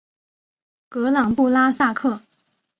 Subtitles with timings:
[0.89, 2.21] 格朗布拉萨克。